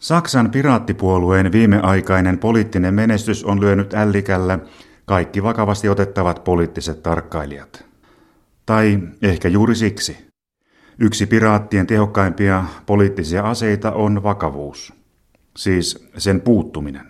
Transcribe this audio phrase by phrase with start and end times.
[0.00, 4.58] Saksan piraattipuolueen viimeaikainen poliittinen menestys on lyönyt ällikällä
[5.04, 7.84] kaikki vakavasti otettavat poliittiset tarkkailijat.
[8.66, 10.16] Tai ehkä juuri siksi.
[10.98, 14.92] Yksi piraattien tehokkaimpia poliittisia aseita on vakavuus,
[15.56, 17.06] siis sen puuttuminen.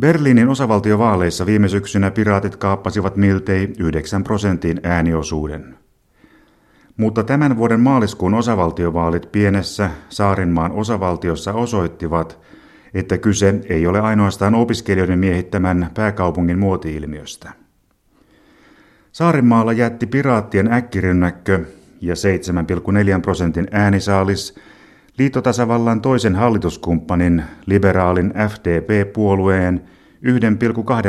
[0.00, 5.83] Berliinin osavaltiovaaleissa viime syksynä piraatit kaappasivat miltei 9 prosentin ääniosuuden.
[6.96, 12.38] Mutta tämän vuoden maaliskuun osavaltiovaalit pienessä Saarinmaan osavaltiossa osoittivat,
[12.94, 17.52] että kyse ei ole ainoastaan opiskelijoiden miehittämän pääkaupungin muotiilmiöstä.
[19.12, 21.64] Saarinmaalla jätti piraattien äkkirynnäkkö
[22.00, 22.14] ja
[23.14, 24.54] 7,4 prosentin äänisaalis
[25.18, 29.82] liittotasavallan toisen hallituskumppanin liberaalin FDP-puolueen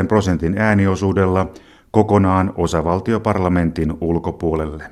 [0.00, 1.52] 1,2 prosentin ääniosuudella
[1.90, 4.84] kokonaan osavaltioparlamentin ulkopuolelle.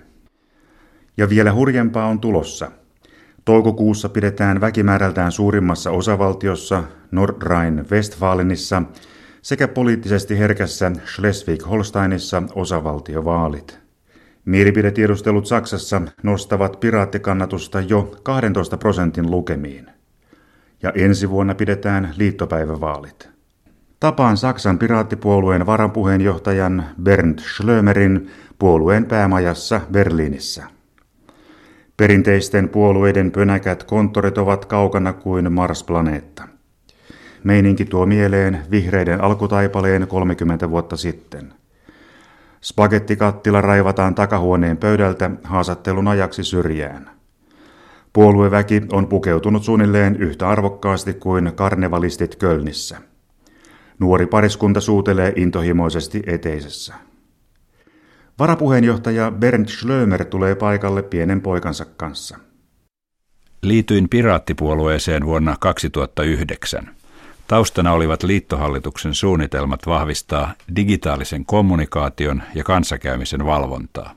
[1.17, 2.71] Ja vielä hurjempaa on tulossa.
[3.45, 8.83] Toukokuussa pidetään väkimäärältään suurimmassa osavaltiossa Nordrhein-Westfalenissa
[9.43, 13.79] sekä poliittisesti herkässä Schleswig-Holsteinissa osavaltiovaalit.
[14.45, 19.87] Mielipidetiedustelut Saksassa nostavat piraattikannatusta jo 12 prosentin lukemiin.
[20.83, 23.29] Ja ensi vuonna pidetään liittopäivävaalit.
[24.01, 30.74] Tapaan Saksan piraattipuolueen varapuheenjohtajan Bernd Schlömerin puolueen päämajassa Berliinissä.
[31.97, 36.49] Perinteisten puolueiden pönäkät konttorit ovat kaukana kuin Mars-planeetta.
[37.45, 41.55] Meininki tuo mieleen vihreiden alkutaipaleen 30 vuotta sitten.
[42.63, 47.11] Spagettikattila raivataan takahuoneen pöydältä haastattelun ajaksi syrjään.
[48.13, 52.97] Puolueväki on pukeutunut suunnilleen yhtä arvokkaasti kuin karnevalistit Kölnissä.
[53.99, 56.95] Nuori pariskunta suutelee intohimoisesti eteisessä.
[58.39, 62.39] Varapuheenjohtaja Bernd Schlömer tulee paikalle pienen poikansa kanssa.
[63.63, 66.91] Liityin piraattipuolueeseen vuonna 2009.
[67.47, 74.15] Taustana olivat liittohallituksen suunnitelmat vahvistaa digitaalisen kommunikaation ja kanssakäymisen valvontaa.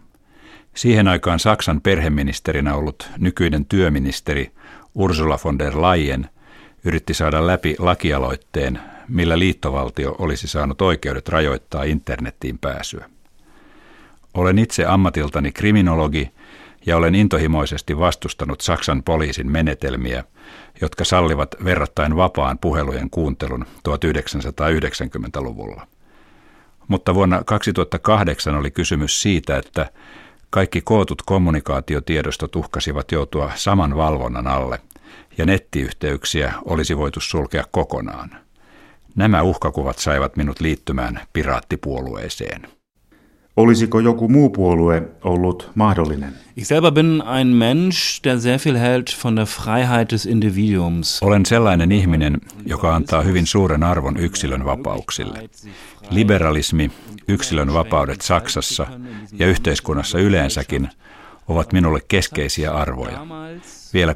[0.76, 4.52] Siihen aikaan Saksan perheministerinä ollut nykyinen työministeri
[4.96, 6.30] Ursula von der Leyen
[6.86, 13.10] yritti saada läpi lakialoitteen, millä liittovaltio olisi saanut oikeudet rajoittaa internettiin pääsyä.
[14.38, 16.32] Olen itse ammatiltani kriminologi
[16.86, 20.24] ja olen intohimoisesti vastustanut Saksan poliisin menetelmiä,
[20.82, 25.88] jotka sallivat verrattain vapaan puhelujen kuuntelun 1990-luvulla.
[26.88, 29.92] Mutta vuonna 2008 oli kysymys siitä, että
[30.50, 34.80] kaikki kootut kommunikaatiotiedostot uhkasivat joutua saman valvonnan alle,
[35.38, 38.30] ja nettiyhteyksiä olisi voitu sulkea kokonaan.
[39.16, 42.77] Nämä uhkakuvat saivat minut liittymään piraattipuolueeseen.
[43.58, 46.34] Olisiko joku muu puolue ollut mahdollinen?
[46.58, 51.24] Ich selber bin ein Mensch, der sehr viel hält von der Freiheit des Individuums.
[51.24, 55.50] Olen sellainen ihminen, joka antaa hyvin suuren arvon yksilön vapauksille.
[56.10, 56.92] Liberalismi,
[57.28, 58.88] yksilön vapaudet Saksassa
[59.40, 60.90] ja yhteiskunnassa yleensäkin
[61.48, 63.28] ovat minulle keskeisiä arvoja.
[63.94, 64.14] Vielä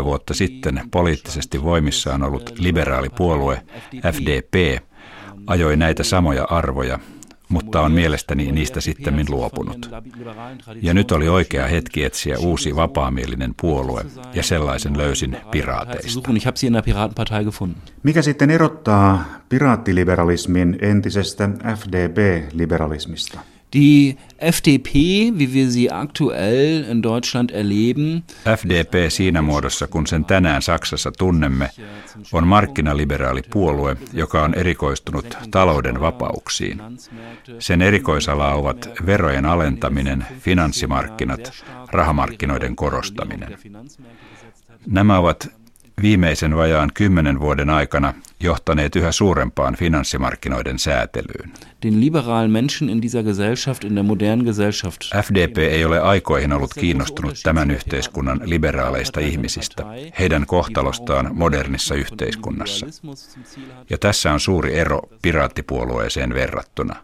[0.00, 3.62] 20-30 vuotta sitten poliittisesti voimissaan ollut liberaalipuolue
[4.12, 4.82] FDP
[5.46, 6.98] ajoi näitä samoja arvoja
[7.48, 9.90] mutta on mielestäni niistä sitten luopunut.
[10.82, 16.20] Ja nyt oli oikea hetki etsiä uusi vapaamielinen puolue, ja sellaisen löysin piraateista.
[18.02, 23.40] Mikä sitten erottaa piraattiliberalismin entisestä FDB-liberalismista?
[23.76, 24.94] Die FDP,
[25.38, 28.24] wie wir sie aktuell in Deutschland erleben,
[28.56, 31.70] FDP siinä muodossa, kun sen tänään Saksassa tunnemme,
[32.32, 36.82] on markkinaliberaali puolue, joka on erikoistunut talouden vapauksiin.
[37.58, 43.58] Sen erikoisalaa ovat verojen alentaminen, finanssimarkkinat, rahamarkkinoiden korostaminen.
[44.86, 45.50] Nämä ovat
[46.02, 51.52] viimeisen vajaan kymmenen vuoden aikana johtaneet yhä suurempaan finanssimarkkinoiden säätelyyn.
[51.82, 55.00] Den liberalen Menschen in dieser Gesellschaft, in der modernen Gesellschaft.
[55.22, 59.84] FDP ei ole aikoihin ollut kiinnostunut tämän yhteiskunnan liberaaleista ihmisistä,
[60.18, 62.86] heidän kohtalostaan modernissa yhteiskunnassa.
[63.90, 66.96] Ja tässä on suuri ero piraattipuolueeseen verrattuna.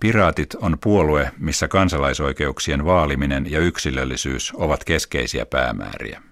[0.00, 6.22] Piraatit on puolue, missä kansalaisoikeuksien vaaliminen ja yksilöllisyys ovat keskeisiä päämääriä.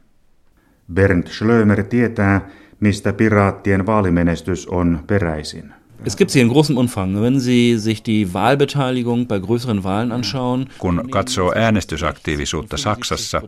[0.95, 2.51] Bernd Schlömer tietää,
[2.81, 5.75] mistä piraattien vaalimenestys on peräisin.
[6.07, 7.21] Es gibt sie in großem Umfang.
[7.21, 13.43] Wenn Sie sich die Wahlbeteiligung bei größeren Wahlen anschauen, kun katsoo äänestysaktiivisuutta Saksassa,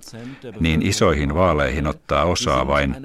[0.61, 3.01] niin isoihin vaaleihin ottaa osaa vain 60-75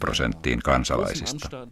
[0.00, 1.66] prosenttiin kansalaisista.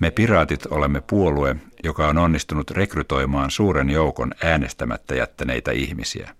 [0.00, 6.30] Me piraatit olemme puolue, joka on onnistunut rekrytoimaan suuren joukon äänestämättä jättäneitä ihmisiä.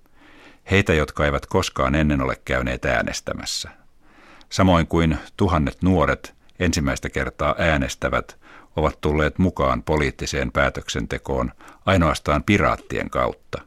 [0.71, 3.71] Heitä, jotka eivät koskaan ennen ole käyneet äänestämässä.
[4.51, 8.37] Samoin kuin tuhannet nuoret ensimmäistä kertaa äänestävät
[8.77, 11.51] ovat tulleet mukaan poliittiseen päätöksentekoon
[11.87, 13.63] ainoastaan piraattien kautta.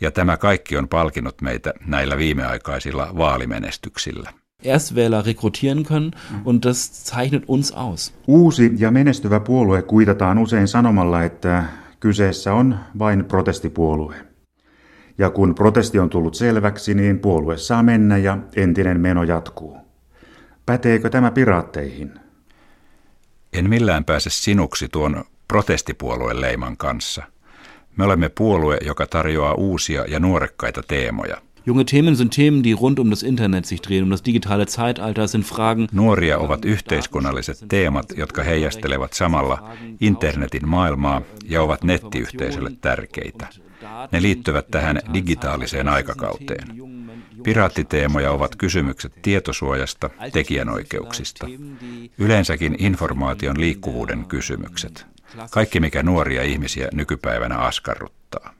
[0.00, 4.32] Ja tämä kaikki on palkinut meitä näillä viimeaikaisilla vaalimenestyksillä.
[4.62, 6.10] Erstwähler rekrutieren können
[6.44, 8.14] und das zeichnet uns aus.
[8.26, 11.64] Uusi ja menestyvä puolue kuitataan usein sanomalla, että
[12.00, 14.33] kyseessä on vain protestipuolue.
[15.18, 19.76] Ja kun protesti on tullut selväksi, niin puolue saa mennä ja entinen meno jatkuu.
[20.66, 22.14] Päteekö tämä piraatteihin?
[23.52, 27.22] En millään pääse sinuksi tuon protestipuolueen leiman kanssa.
[27.96, 31.36] Me olemme puolue, joka tarjoaa uusia ja nuorekkaita teemoja.
[31.66, 35.28] Junge Themen sind Themen, die rund um das Internet sich drehen, um das digitale Zeitalter
[35.28, 35.88] sind Fragen.
[35.92, 39.70] Nuoria ovat yhteiskunnalliset teemat, jotka heijastelevat samalla
[40.00, 43.46] internetin maailmaa ja ovat nettiyhteisölle tärkeitä.
[44.12, 46.68] Ne liittyvät tähän digitaaliseen aikakauteen.
[47.42, 51.46] Piraattiteemoja ovat kysymykset tietosuojasta, tekijänoikeuksista,
[52.18, 55.06] yleensäkin informaation liikkuvuuden kysymykset.
[55.50, 58.54] Kaikki, mikä nuoria ihmisiä nykypäivänä askarruttaa.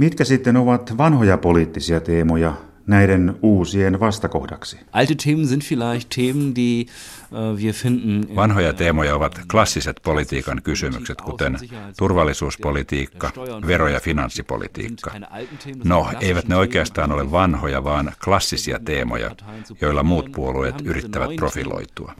[0.00, 2.54] Mitkä sitten ovat vanhoja poliittisia teemoja
[2.86, 4.76] näiden uusien vastakohdaksi?
[4.92, 6.86] Alte Themen sind vielleicht Themen, die.
[8.36, 11.58] Vanhoja teemoja ovat klassiset politiikan kysymykset, kuten
[11.98, 13.30] turvallisuuspolitiikka,
[13.66, 15.10] vero- ja finanssipolitiikka.
[15.84, 19.30] No, eivät ne oikeastaan ole vanhoja, vaan klassisia teemoja,
[19.80, 22.14] joilla muut puolueet yrittävät profiloitua.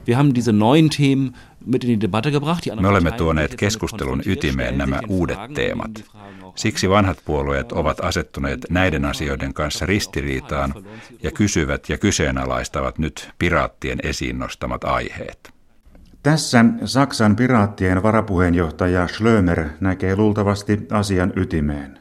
[2.79, 5.91] Me olemme tuoneet keskustelun ytimeen nämä uudet teemat.
[6.55, 10.73] Siksi vanhat puolueet ovat asettuneet näiden asioiden kanssa ristiriitaan
[11.23, 15.00] ja kysyvät ja kyseenalaistavat nyt piraattien esiin nostamat aiheet.
[16.23, 21.99] Tässä Saksan piraattien varapuheenjohtaja Schlömer näkee luultavasti asian ytimeen.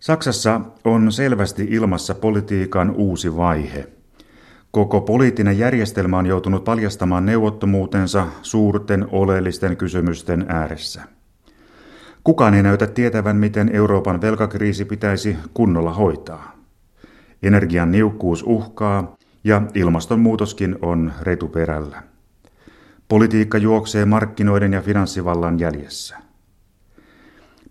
[0.00, 3.88] Saksassa on selvästi ilmassa politiikan uusi vaihe.
[4.70, 11.02] Koko poliittinen järjestelmä on joutunut paljastamaan neuvottomuutensa suurten oleellisten kysymysten ääressä.
[12.24, 16.56] Kukaan ei näytä tietävän, miten Euroopan velkakriisi pitäisi kunnolla hoitaa.
[17.42, 19.16] Energian niukkuus uhkaa
[19.46, 22.02] ja ilmastonmuutoskin on retuperällä.
[23.08, 26.16] Politiikka juoksee markkinoiden ja finanssivallan jäljessä.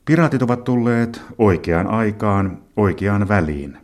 [0.05, 3.77] Piraatit ovat tulleet oikeaan aikaan, oikeaan väliin.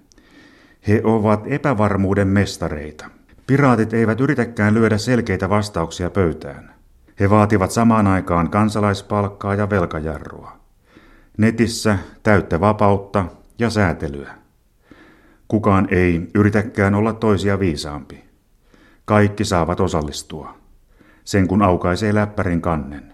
[0.88, 3.06] He ovat epävarmuuden mestareita.
[3.48, 6.74] Piraatit eivät yritäkään lyödä selkeitä vastauksia pöytään.
[7.20, 10.52] He vaativat samaan aikaan kansalaispalkkaa ja velkajarrua.
[11.38, 13.26] Netissä täyttä vapautta
[13.60, 14.41] ja säätelyä.
[15.52, 18.24] Kukaan ei yritäkään olla toisia viisaampi.
[19.06, 20.58] Kaikki saavat osallistua.
[21.24, 23.14] Sen kun aukaisee läppärin kannen.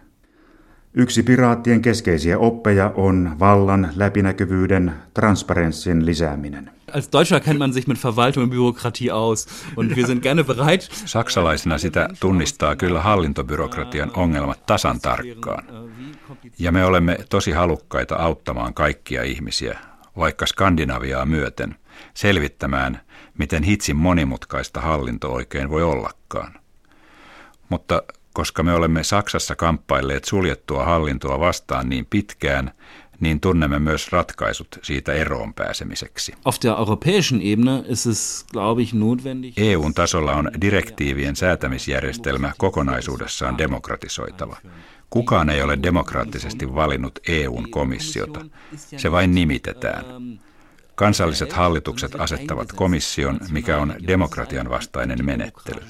[0.94, 6.72] Yksi piraattien keskeisiä oppeja on vallan, läpinäkyvyyden, transparenssin lisääminen.
[6.94, 10.90] Als Deutscher kennt man sich mit Verwaltung und Bürokratie aus und wir sind gerne bereit.
[11.06, 15.64] Saksalaisena sitä tunnistaa kyllä hallintobyrokratian ongelmat tasan tarkkaan.
[16.60, 19.80] Ja me olemme tosi halukkaita auttamaan kaikkia ihmisiä,
[20.18, 21.76] vaikka Skandinaviaa myöten,
[22.14, 23.02] selvittämään,
[23.38, 26.60] miten hitsin monimutkaista hallinto oikein voi ollakaan.
[27.70, 28.04] Mutta
[28.34, 32.72] koska me olemme Saksassa kamppailleet suljettua hallintoa vastaan niin pitkään,
[33.20, 36.34] niin tunnemme myös ratkaisut siitä eroon pääsemiseksi.
[36.46, 39.54] Auf der europäischen Ebene ist es, glaube ich, notwendig.
[39.58, 44.58] EUn tasolla on direktiivien säätämisjärjestelmä kokonaisuudessaan demokratisoitava.
[45.10, 48.46] Kukaan ei ole demokraattisesti valinnut EUn komissiota.
[48.76, 50.06] Se vain nimitetään.
[50.98, 55.82] Kansalliset hallitukset asettavat komission, mikä on demokratian vastainen menettely.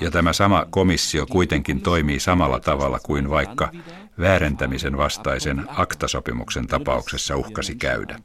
[0.00, 3.70] Ja tämä sama komissio kuitenkin toimii samalla tavalla kuin vaikka
[4.18, 8.18] väärentämisen vastaisen aktasopimuksen tapauksessa uhkasi käydä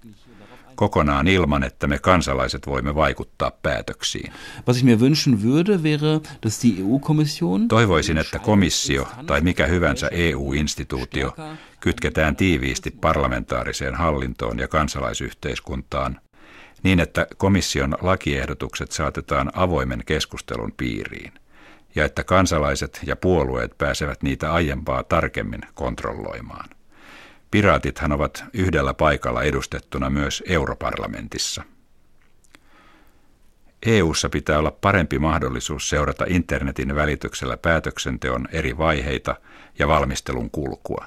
[0.77, 4.33] kokonaan ilman, että me kansalaiset voimme vaikuttaa päätöksiin.
[4.67, 10.07] Was ich mir wünschen würde, wäre, dass die EU-Kommission Toivoisin, että komissio tai mikä hyvänsä
[10.11, 11.35] EU-instituutio
[11.79, 16.21] kytketään tiiviisti parlamentaariseen hallintoon ja kansalaisyhteiskuntaan
[16.83, 21.33] niin, että komission lakiehdotukset saatetaan avoimen keskustelun piiriin
[21.95, 26.69] ja että kansalaiset ja puolueet pääsevät niitä aiempaa tarkemmin kontrolloimaan.
[27.51, 31.63] Piraatithan ovat yhdellä paikalla edustettuna myös europarlamentissa.
[33.85, 39.35] EU:ssa pitää olla parempi mahdollisuus seurata internetin välityksellä päätöksenteon eri vaiheita
[39.79, 41.05] ja valmistelun kulkua.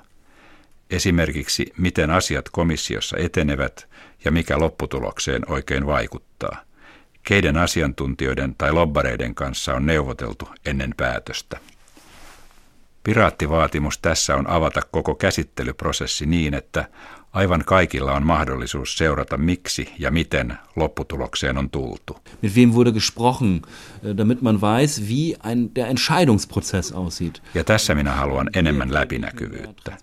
[0.90, 3.88] Esimerkiksi miten asiat komissiossa etenevät
[4.25, 6.64] ja mikä lopputulokseen oikein vaikuttaa.
[7.23, 11.61] Keiden asiantuntijoiden tai lobbareiden kanssa on neuvoteltu ennen päätöstä.
[13.02, 16.88] Piraattivaatimus tässä on avata koko käsittelyprosessi niin, että
[17.33, 22.19] Aivan kaikilla on mahdollisuus seurata miksi ja miten lopputulokseen on tultu.
[22.42, 27.42] Mit wem wurde gesprochen, äh, damit man weiß, wie ein, der Entscheidungsprozess aussieht.
[27.54, 29.97] Ja tässä minä haluan enemmän läpinäkyvyyttä.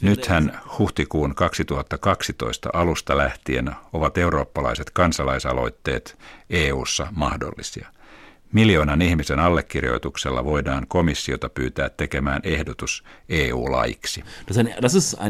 [0.00, 6.18] Nythän huhtikuun 2012 alusta lähtien ovat eurooppalaiset kansalaisaloitteet
[6.50, 7.88] EU:ssa mahdollisia–
[8.52, 14.24] Miljoonan ihmisen allekirjoituksella voidaan komissiota pyytää tekemään ehdotus EU-laiksi.
[14.50, 15.26] Um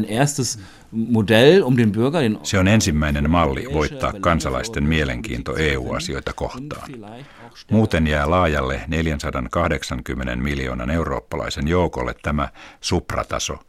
[2.43, 6.91] Se on ensimmäinen malli voittaa kansalaisten mielenkiinto EU-asioita kohtaan.
[7.71, 12.49] Muuten jää laajalle 480 miljoonan eurooppalaisen joukolle tämä
[12.81, 13.59] suprataso,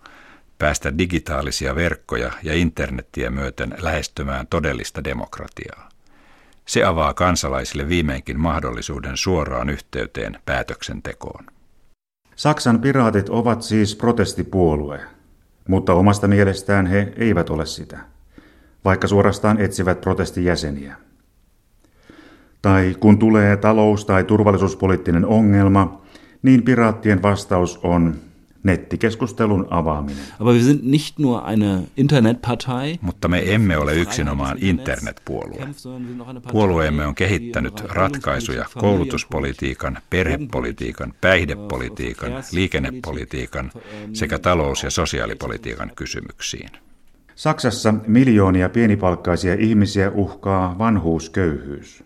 [0.59, 5.94] päästä digitaalisia verkkoja ja internettiä myöten lähestymään todellista demokratiaa.
[6.67, 11.45] Se avaa kansalaisille viimeinkin mahdollisuuden suoraan yhteyteen päätöksentekoon.
[12.37, 15.01] Saksan piraatit ovat siis protestipuolue,
[15.69, 17.99] mutta omasta mielestään he eivät ole sitä,
[18.85, 20.97] vaikka suorastaan etsivät protestijäseniä.
[22.63, 26.03] Tai kun tulee talous- tai turvallisuuspoliittinen ongelma,
[26.43, 28.15] niin piraattien vastaus on
[28.65, 30.25] nettikeskustelun avaaminen.
[30.41, 32.99] Aber wir sind nicht nur eine Internetpartei.
[33.01, 35.69] Mutta me emme ole yksinomaan internetpuolue.
[36.53, 43.73] Puolueemme on kehittänyt ratkaisuja koulutuspolitiikan, perhepolitiikan, päihdepolitiikan, liikennepolitiikan
[44.13, 46.71] sekä talous- ja sosiaalipolitiikan kysymyksiin.
[47.35, 52.05] Saksassa miljoonia pienipalkkaisia ihmisiä uhkaa vanhuusköyhyys.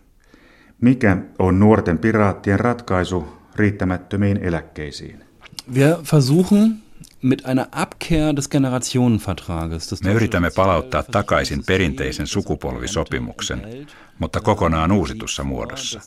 [0.81, 5.28] Mikä on nuorten piraattien ratkaisu riittämättömiin eläkkeisiin?
[5.69, 6.81] Wir versuchen
[7.21, 10.03] mit einer Abkehr des Generationenvertrages.
[10.03, 13.87] Me yritämme palauttaa takaisin perinteisen sukupolvisopimuksen,
[14.19, 16.01] mutta kokonaan uusitussa muodossa.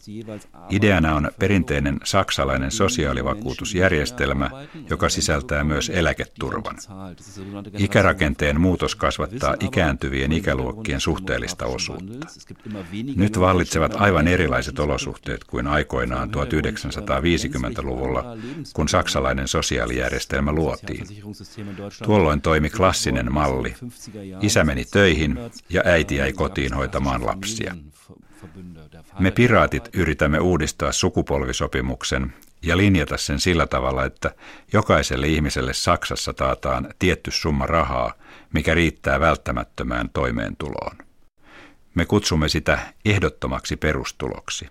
[0.70, 4.50] Ideana on perinteinen saksalainen sosiaalivakuutusjärjestelmä,
[4.90, 6.76] joka sisältää myös eläketurvan.
[7.78, 12.26] Ikärakenteen muutos kasvattaa ikääntyvien ikäluokkien suhteellista osuutta.
[13.16, 18.36] Nyt vallitsevat aivan erilaiset olosuhteet kuin aikoinaan 1950-luvulla,
[18.72, 21.01] kun saksalainen sosiaalijärjestelmä luotiin.
[22.04, 23.74] Tuolloin toimi klassinen malli.
[24.40, 27.76] Isä meni töihin ja äiti jäi kotiin hoitamaan lapsia.
[29.18, 34.34] Me piraatit yritämme uudistaa sukupolvisopimuksen ja linjata sen sillä tavalla, että
[34.72, 38.12] jokaiselle ihmiselle Saksassa taataan tietty summa rahaa,
[38.52, 40.96] mikä riittää välttämättömään toimeentuloon.
[41.94, 44.68] Me kutsumme sitä ehdottomaksi perustuloksi.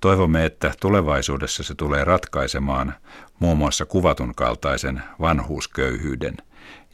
[0.00, 2.94] Toivomme, että tulevaisuudessa se tulee ratkaisemaan
[3.38, 6.36] muun muassa kuvatun kaltaisen vanhuusköyhyyden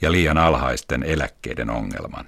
[0.01, 2.27] ja liian alhaisten eläkkeiden ongelman.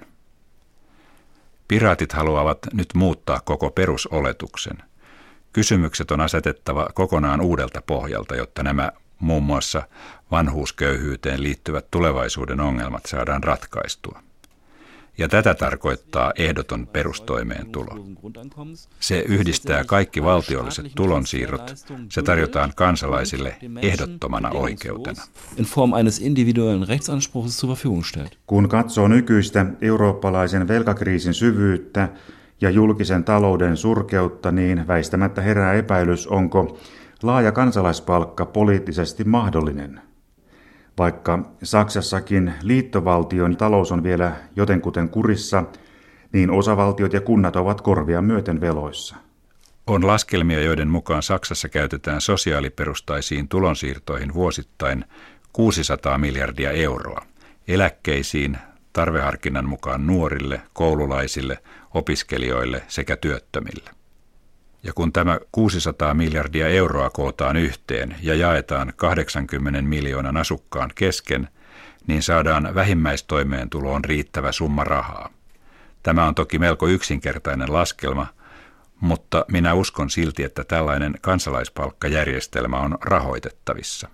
[1.67, 4.77] Piraatit haluavat nyt muuttaa koko perusoletuksen.
[5.53, 9.87] Kysymykset on asetettava kokonaan uudelta pohjalta, jotta nämä muun muassa
[10.31, 14.23] vanhuusköyhyyteen liittyvät tulevaisuuden ongelmat saadaan ratkaistua.
[15.17, 18.05] Ja tätä tarkoittaa ehdoton perustoimeentulo.
[18.99, 21.73] Se yhdistää kaikki valtiolliset tulonsiirrot.
[22.09, 25.21] Se tarjotaan kansalaisille ehdottomana oikeutena.
[28.47, 32.09] Kun katsoo nykyistä eurooppalaisen velkakriisin syvyyttä
[32.61, 36.77] ja julkisen talouden surkeutta, niin väistämättä herää epäilys, onko
[37.23, 40.01] laaja kansalaispalkka poliittisesti mahdollinen–
[40.97, 45.63] vaikka Saksassakin liittovaltion talous on vielä jotenkuten kurissa,
[46.33, 49.15] niin osavaltiot ja kunnat ovat korvia myöten veloissa.
[49.87, 55.05] On laskelmia, joiden mukaan Saksassa käytetään sosiaaliperustaisiin tulonsiirtoihin vuosittain
[55.53, 57.25] 600 miljardia euroa.
[57.67, 58.57] Eläkkeisiin,
[58.93, 61.57] tarveharkinnan mukaan nuorille, koululaisille,
[61.93, 63.89] opiskelijoille sekä työttömille.
[64.83, 71.47] Ja kun tämä 600 miljardia euroa kootaan yhteen ja jaetaan 80 miljoonan asukkaan kesken,
[72.07, 75.29] niin saadaan vähimmäistoimeentuloon riittävä summa rahaa.
[76.03, 78.27] Tämä on toki melko yksinkertainen laskelma,
[78.99, 84.09] mutta minä uskon silti, että tällainen kansalaispalkkajärjestelmä on rahoitettavissa.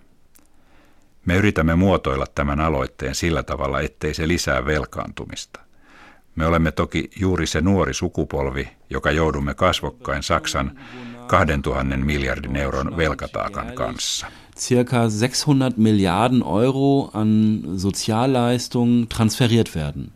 [1.25, 5.68] Me yritämme muotoilla tämän aloitteen sillä tavalla, ettei se lisää velkaantumista.
[6.39, 10.72] Me olemme toki juuri se nuori sukupolvi, joka joudumme kasvokkain Saksan
[11.27, 14.27] 2000 miljardin euron velkataakan kanssa.
[14.58, 20.08] Circa 600 Milliarden Euro an Sozialleistungen transferiert werden.